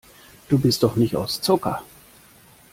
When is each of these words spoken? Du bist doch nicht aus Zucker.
Du 0.49 0.57
bist 0.57 0.81
doch 0.81 0.95
nicht 0.95 1.15
aus 1.15 1.41
Zucker. 1.41 1.83